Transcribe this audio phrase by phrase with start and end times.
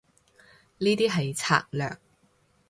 [0.79, 1.95] 呢啲係策略